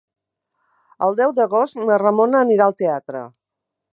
El 1.07 1.17
deu 1.19 1.33
d'agost 1.41 1.79
na 1.81 1.99
Ramona 2.03 2.41
anirà 2.47 2.69
al 2.69 2.77
teatre. 2.83 3.25